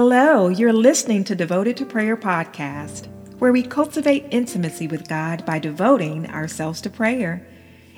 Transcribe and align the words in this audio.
Hello, 0.00 0.46
you're 0.46 0.72
listening 0.72 1.24
to 1.24 1.34
Devoted 1.34 1.76
to 1.78 1.84
Prayer 1.84 2.16
podcast, 2.16 3.08
where 3.40 3.50
we 3.50 3.64
cultivate 3.64 4.28
intimacy 4.30 4.86
with 4.86 5.08
God 5.08 5.44
by 5.44 5.58
devoting 5.58 6.30
ourselves 6.30 6.80
to 6.82 6.88
prayer. 6.88 7.44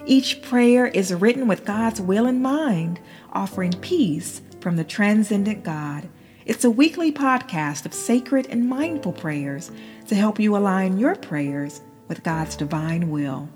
Each 0.07 0.41
prayer 0.41 0.87
is 0.87 1.13
written 1.13 1.47
with 1.47 1.67
God's 1.67 2.01
will 2.01 2.25
in 2.25 2.41
mind, 2.41 3.01
offering 3.35 3.73
peace 3.83 4.41
from 4.63 4.77
the 4.77 4.83
transcendent 4.83 5.63
God. 5.63 6.09
It's 6.47 6.65
a 6.65 6.71
weekly 6.71 7.13
podcast 7.13 7.85
of 7.85 7.93
sacred 7.93 8.47
and 8.47 8.67
mindful 8.67 9.13
prayers 9.13 9.71
to 10.07 10.15
help 10.15 10.41
you 10.41 10.57
align 10.57 10.97
your 10.97 11.17
prayers 11.17 11.83
with 12.09 12.23
God's 12.23 12.57
divine 12.57 13.11
will. 13.11 13.47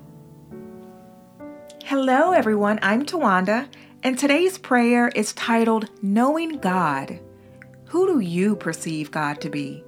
Hello, 1.83 2.31
everyone. 2.31 2.77
I'm 2.83 3.07
Tawanda, 3.07 3.67
and 4.03 4.19
today's 4.19 4.59
prayer 4.59 5.07
is 5.15 5.33
titled 5.33 5.89
Knowing 6.03 6.59
God. 6.59 7.19
Who 7.95 8.07
do 8.07 8.19
you 8.19 8.57
perceive 8.57 9.09
God 9.09 9.39
to 9.39 9.49
be? 9.49 9.81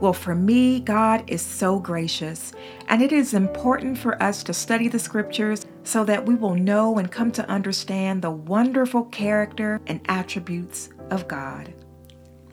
Well, 0.00 0.14
for 0.14 0.34
me, 0.34 0.80
God 0.80 1.24
is 1.26 1.42
so 1.42 1.78
gracious, 1.78 2.54
and 2.88 3.02
it 3.02 3.12
is 3.12 3.34
important 3.34 3.98
for 3.98 4.22
us 4.22 4.42
to 4.44 4.54
study 4.54 4.88
the 4.88 4.98
scriptures 4.98 5.66
so 5.84 6.02
that 6.04 6.24
we 6.24 6.36
will 6.36 6.54
know 6.54 6.96
and 6.96 7.12
come 7.12 7.30
to 7.32 7.46
understand 7.50 8.22
the 8.22 8.30
wonderful 8.30 9.04
character 9.04 9.78
and 9.86 10.00
attributes 10.08 10.88
of 11.10 11.28
God. 11.28 11.74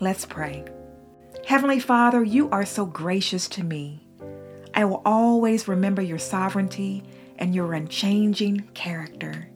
Let's 0.01 0.25
pray. 0.25 0.65
Heavenly 1.45 1.79
Father, 1.79 2.21
you 2.21 2.49
are 2.49 2.65
so 2.65 2.85
gracious 2.85 3.47
to 3.47 3.63
me. 3.63 4.05
I 4.73 4.83
will 4.83 5.01
always 5.05 5.69
remember 5.69 6.01
your 6.01 6.19
sovereignty 6.19 7.01
and 7.39 7.55
your 7.55 7.73
unchanging 7.73 8.67
character. 8.73 9.47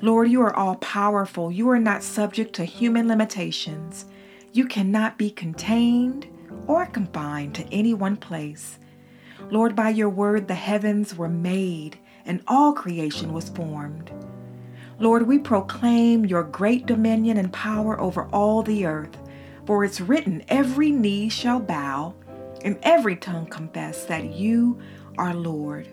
Lord, 0.00 0.30
you 0.30 0.40
are 0.42 0.54
all 0.54 0.76
powerful. 0.76 1.50
You 1.50 1.68
are 1.70 1.80
not 1.80 2.04
subject 2.04 2.52
to 2.54 2.64
human 2.64 3.08
limitations. 3.08 4.06
You 4.54 4.66
cannot 4.66 5.16
be 5.16 5.30
contained 5.30 6.26
or 6.66 6.84
confined 6.84 7.54
to 7.54 7.64
any 7.72 7.94
one 7.94 8.16
place. 8.18 8.78
Lord, 9.50 9.74
by 9.74 9.88
your 9.88 10.10
word 10.10 10.46
the 10.46 10.54
heavens 10.54 11.16
were 11.16 11.28
made 11.28 11.98
and 12.26 12.42
all 12.46 12.74
creation 12.74 13.32
was 13.32 13.48
formed. 13.48 14.12
Lord, 14.98 15.26
we 15.26 15.38
proclaim 15.38 16.26
your 16.26 16.42
great 16.42 16.84
dominion 16.84 17.38
and 17.38 17.50
power 17.50 17.98
over 17.98 18.26
all 18.26 18.62
the 18.62 18.84
earth, 18.84 19.16
for 19.64 19.84
it's 19.84 20.02
written, 20.02 20.44
every 20.48 20.90
knee 20.90 21.30
shall 21.30 21.58
bow 21.58 22.14
and 22.62 22.78
every 22.82 23.16
tongue 23.16 23.46
confess 23.46 24.04
that 24.04 24.34
you 24.34 24.78
are 25.16 25.34
Lord. 25.34 25.88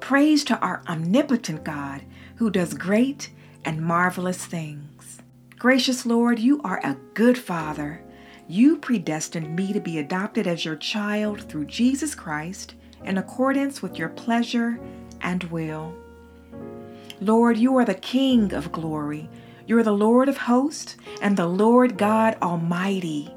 Praise 0.00 0.44
to 0.44 0.58
our 0.58 0.82
omnipotent 0.86 1.64
God 1.64 2.02
who 2.36 2.50
does 2.50 2.74
great 2.74 3.30
and 3.64 3.80
marvelous 3.80 4.44
things. 4.44 5.22
Gracious 5.66 6.06
Lord, 6.06 6.38
you 6.38 6.60
are 6.62 6.78
a 6.84 6.96
good 7.14 7.36
Father. 7.36 8.00
You 8.46 8.76
predestined 8.76 9.56
me 9.56 9.72
to 9.72 9.80
be 9.80 9.98
adopted 9.98 10.46
as 10.46 10.64
your 10.64 10.76
child 10.76 11.40
through 11.42 11.64
Jesus 11.64 12.14
Christ 12.14 12.74
in 13.02 13.18
accordance 13.18 13.82
with 13.82 13.98
your 13.98 14.10
pleasure 14.10 14.78
and 15.22 15.42
will. 15.50 15.92
Lord, 17.20 17.58
you 17.58 17.76
are 17.78 17.84
the 17.84 17.96
King 17.96 18.54
of 18.54 18.70
glory. 18.70 19.28
You're 19.66 19.82
the 19.82 19.90
Lord 19.90 20.28
of 20.28 20.36
hosts 20.36 20.96
and 21.20 21.36
the 21.36 21.48
Lord 21.48 21.98
God 21.98 22.36
Almighty. 22.40 23.34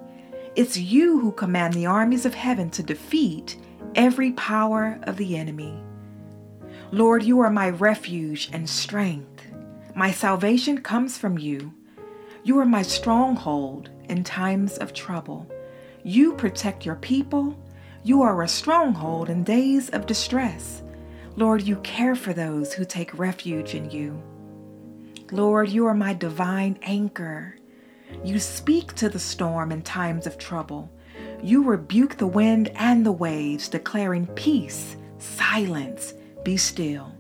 It's 0.56 0.78
you 0.78 1.20
who 1.20 1.32
command 1.32 1.74
the 1.74 1.88
armies 1.88 2.28
of 2.28 2.36
heaven 2.36 2.70
to 2.70 2.84
defeat 2.84 3.58
every 3.96 4.34
power 4.34 5.00
of 5.02 5.18
the 5.18 5.36
enemy. 5.36 5.82
Lord, 6.92 7.24
you 7.24 7.40
are 7.40 7.50
my 7.50 7.72
refuge 7.72 8.52
and 8.54 8.70
strength. 8.70 9.48
My 9.96 10.12
salvation 10.12 10.84
comes 10.84 11.18
from 11.18 11.40
you. 11.40 11.74
You 12.42 12.58
are 12.60 12.66
my 12.66 12.84
stronghold 12.84 13.90
in 14.08 14.24
times 14.24 14.78
of 14.78 14.94
trouble. 14.94 15.46
You 16.04 16.34
protect 16.34 16.86
your 16.86 16.96
people. 16.96 17.58
You 18.04 18.22
are 18.22 18.42
a 18.42 18.48
stronghold 18.48 19.30
in 19.30 19.44
days 19.44 19.90
of 19.90 20.06
distress. 20.06 20.82
Lord, 21.36 21.64
you 21.64 21.76
care 21.78 22.16
for 22.16 22.32
those 22.32 22.74
who 22.74 22.86
take 22.86 23.18
refuge 23.20 23.76
in 23.76 23.92
you. 23.92 24.22
Lord, 25.32 25.70
you 25.70 25.86
are 25.86 25.94
my 25.94 26.14
divine 26.14 26.80
anchor. 26.82 27.58
You 28.24 28.40
speak 28.40 28.94
to 28.96 29.10
the 29.10 29.20
storm 29.20 29.72
in 29.72 29.82
times 29.82 30.26
of 30.26 30.38
trouble. 30.38 30.90
You 31.44 31.64
rebuke 31.64 32.18
the 32.18 32.28
wind 32.28 32.72
and 32.76 33.06
the 33.06 33.12
waves, 33.12 33.68
declaring 33.68 34.28
peace, 34.28 34.96
silence, 35.18 36.14
be 36.44 36.56
still. 36.56 37.14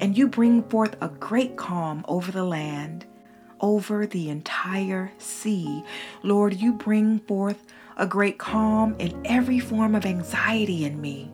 And 0.00 0.16
you 0.16 0.28
bring 0.28 0.62
forth 0.64 0.96
a 1.00 1.08
great 1.08 1.56
calm 1.56 2.04
over 2.06 2.30
the 2.30 2.44
land 2.44 3.06
over 3.62 4.06
the 4.06 4.28
entire 4.28 5.12
sea. 5.18 5.82
Lord, 6.22 6.54
you 6.54 6.72
bring 6.72 7.20
forth 7.20 7.64
a 7.96 8.06
great 8.06 8.38
calm 8.38 8.96
in 8.98 9.18
every 9.24 9.60
form 9.60 9.94
of 9.94 10.04
anxiety 10.04 10.84
in 10.84 11.00
me. 11.00 11.30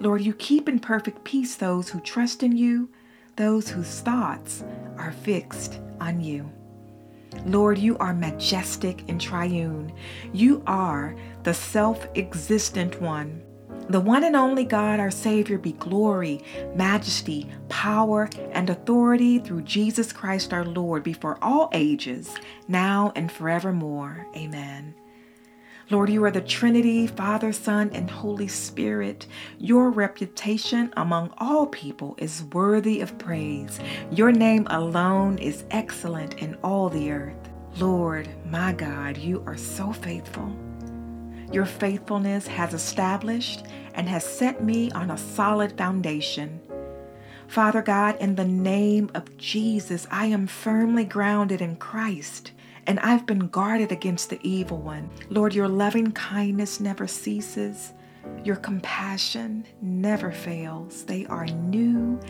Lord, 0.00 0.22
you 0.22 0.32
keep 0.34 0.68
in 0.68 0.80
perfect 0.80 1.24
peace 1.24 1.54
those 1.54 1.90
who 1.90 2.00
trust 2.00 2.42
in 2.42 2.56
you, 2.56 2.88
those 3.36 3.68
whose 3.68 4.00
thoughts 4.00 4.64
are 4.98 5.12
fixed 5.12 5.78
on 6.00 6.20
you. 6.20 6.50
Lord, 7.44 7.78
you 7.78 7.98
are 7.98 8.14
majestic 8.14 9.04
and 9.08 9.20
triune. 9.20 9.92
You 10.32 10.62
are 10.66 11.14
the 11.42 11.54
self 11.54 12.06
existent 12.14 13.00
one. 13.00 13.42
The 13.88 14.00
one 14.00 14.24
and 14.24 14.34
only 14.34 14.64
God, 14.64 14.98
our 14.98 15.12
Savior, 15.12 15.58
be 15.58 15.72
glory, 15.72 16.42
majesty, 16.74 17.48
power, 17.68 18.28
and 18.50 18.68
authority 18.68 19.38
through 19.38 19.62
Jesus 19.62 20.12
Christ 20.12 20.52
our 20.52 20.64
Lord 20.64 21.04
before 21.04 21.38
all 21.40 21.70
ages, 21.72 22.34
now 22.66 23.12
and 23.14 23.30
forevermore. 23.30 24.26
Amen. 24.34 24.94
Lord, 25.88 26.10
you 26.10 26.24
are 26.24 26.32
the 26.32 26.40
Trinity, 26.40 27.06
Father, 27.06 27.52
Son, 27.52 27.90
and 27.92 28.10
Holy 28.10 28.48
Spirit. 28.48 29.28
Your 29.58 29.90
reputation 29.90 30.92
among 30.96 31.32
all 31.38 31.66
people 31.68 32.16
is 32.18 32.42
worthy 32.52 33.00
of 33.00 33.16
praise. 33.18 33.78
Your 34.10 34.32
name 34.32 34.66
alone 34.68 35.38
is 35.38 35.62
excellent 35.70 36.42
in 36.42 36.56
all 36.64 36.88
the 36.88 37.12
earth. 37.12 37.36
Lord, 37.78 38.28
my 38.46 38.72
God, 38.72 39.16
you 39.16 39.44
are 39.46 39.56
so 39.56 39.92
faithful. 39.92 40.52
Your 41.52 41.64
faithfulness 41.64 42.46
has 42.46 42.74
established 42.74 43.64
and 43.94 44.08
has 44.08 44.24
set 44.24 44.62
me 44.62 44.90
on 44.92 45.10
a 45.10 45.18
solid 45.18 45.76
foundation. 45.78 46.60
Father 47.48 47.82
God, 47.82 48.16
in 48.20 48.34
the 48.34 48.44
name 48.44 49.10
of 49.14 49.36
Jesus, 49.36 50.06
I 50.10 50.26
am 50.26 50.46
firmly 50.46 51.04
grounded 51.04 51.60
in 51.60 51.76
Christ 51.76 52.52
and 52.86 53.00
I've 53.00 53.26
been 53.26 53.48
guarded 53.48 53.92
against 53.92 54.30
the 54.30 54.38
evil 54.42 54.78
one. 54.78 55.10
Lord, 55.28 55.54
your 55.54 55.68
loving 55.68 56.12
kindness 56.12 56.80
never 56.80 57.06
ceases, 57.06 57.92
your 58.44 58.56
compassion 58.56 59.66
never 59.80 60.30
fails. 60.30 61.04
They 61.04 61.26
are 61.26 61.46
new 61.46 62.20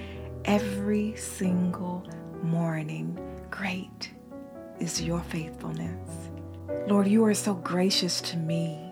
every 0.44 1.14
single 1.16 2.06
morning. 2.42 3.18
Great 3.50 4.12
is 4.78 5.00
your 5.00 5.20
faithfulness. 5.20 6.10
Lord, 6.86 7.06
you 7.06 7.24
are 7.24 7.34
so 7.34 7.54
gracious 7.54 8.20
to 8.22 8.36
me. 8.36 8.85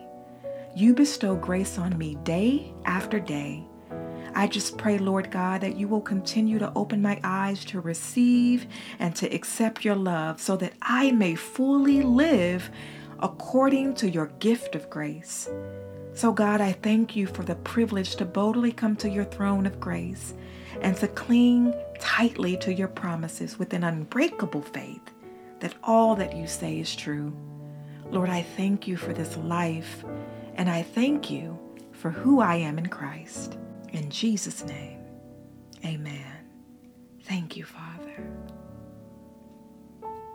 You 0.76 0.92
bestow 0.92 1.36
grace 1.36 1.78
on 1.78 1.96
me 1.96 2.16
day 2.24 2.74
after 2.84 3.20
day. 3.20 3.64
I 4.34 4.48
just 4.48 4.76
pray, 4.76 4.98
Lord 4.98 5.30
God, 5.30 5.60
that 5.60 5.76
you 5.76 5.86
will 5.86 6.00
continue 6.00 6.58
to 6.58 6.72
open 6.74 7.00
my 7.00 7.20
eyes 7.22 7.64
to 7.66 7.80
receive 7.80 8.66
and 8.98 9.14
to 9.14 9.32
accept 9.32 9.84
your 9.84 9.94
love 9.94 10.40
so 10.40 10.56
that 10.56 10.72
I 10.82 11.12
may 11.12 11.36
fully 11.36 12.02
live 12.02 12.68
according 13.20 13.94
to 13.94 14.10
your 14.10 14.26
gift 14.40 14.74
of 14.74 14.90
grace. 14.90 15.48
So, 16.12 16.32
God, 16.32 16.60
I 16.60 16.72
thank 16.72 17.14
you 17.14 17.28
for 17.28 17.44
the 17.44 17.54
privilege 17.54 18.16
to 18.16 18.24
boldly 18.24 18.72
come 18.72 18.96
to 18.96 19.08
your 19.08 19.24
throne 19.24 19.66
of 19.66 19.78
grace 19.78 20.34
and 20.80 20.96
to 20.96 21.06
cling 21.06 21.72
tightly 22.00 22.56
to 22.56 22.74
your 22.74 22.88
promises 22.88 23.60
with 23.60 23.74
an 23.74 23.84
unbreakable 23.84 24.62
faith 24.62 25.12
that 25.60 25.76
all 25.84 26.16
that 26.16 26.36
you 26.36 26.48
say 26.48 26.80
is 26.80 26.96
true. 26.96 27.32
Lord, 28.10 28.28
I 28.28 28.42
thank 28.42 28.88
you 28.88 28.96
for 28.96 29.12
this 29.12 29.36
life 29.36 30.04
and 30.56 30.68
I 30.70 30.82
thank 30.82 31.30
you 31.30 31.58
for 31.92 32.10
who 32.10 32.40
I 32.40 32.56
am 32.56 32.78
in 32.78 32.86
Christ. 32.86 33.56
In 33.92 34.10
Jesus' 34.10 34.64
name, 34.64 35.00
amen. 35.84 36.48
Thank 37.22 37.56
you, 37.56 37.64
Father. 37.64 38.26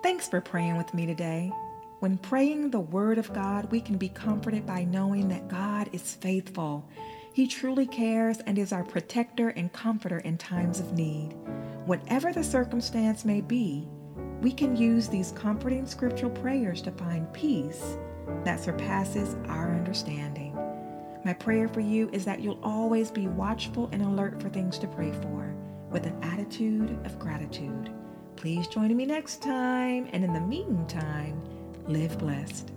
Thanks 0.02 0.28
for 0.28 0.42
praying 0.42 0.78
with 0.78 0.94
me 0.94 1.06
today. 1.06 1.52
When 2.00 2.18
praying 2.18 2.72
the 2.72 2.80
Word 2.80 3.18
of 3.18 3.34
God, 3.34 3.70
we 3.72 3.82
can 3.82 3.98
be 3.98 4.10
comforted 4.10 4.66
by 4.66 4.86
knowing 4.86 5.28
that 5.30 5.50
God 5.50 5.90
is 5.92 6.16
faithful. 6.16 6.88
He 7.34 7.48
truly 7.48 7.86
cares 7.86 8.40
and 8.40 8.58
is 8.58 8.72
our 8.72 8.84
protector 8.84 9.50
and 9.50 9.72
comforter 9.72 10.20
in 10.20 10.38
times 10.38 10.80
of 10.80 10.94
need. 10.94 11.34
Whatever 11.86 12.32
the 12.32 12.44
circumstance 12.44 13.26
may 13.26 13.42
be, 13.42 13.88
we 14.42 14.52
can 14.52 14.76
use 14.76 15.08
these 15.08 15.32
comforting 15.34 15.86
scriptural 15.86 16.32
prayers 16.32 16.82
to 16.84 16.92
find 16.92 17.32
peace 17.34 17.98
that 18.44 18.60
surpasses 18.60 19.36
our 19.48 19.74
understanding. 19.76 20.56
My 21.26 21.34
prayer 21.34 21.68
for 21.68 21.82
you 21.82 22.10
is 22.14 22.24
that 22.26 22.40
you'll 22.40 22.60
always 22.64 23.12
be 23.12 23.28
watchful 23.28 23.90
and 23.92 24.02
alert 24.02 24.42
for 24.42 24.50
things 24.50 24.80
to 24.80 24.88
pray 24.88 25.12
for 25.12 25.54
with 25.92 26.06
an 26.06 26.18
attitude 26.24 26.98
of 27.06 27.20
gratitude. 27.20 27.92
Please 28.36 28.68
join 28.68 28.96
me 28.96 29.06
next 29.06 29.42
time, 29.42 30.08
and 30.14 30.24
in 30.24 30.32
the 30.32 30.40
meantime, 30.40 31.42
live 31.88 32.18
blessed. 32.18 32.72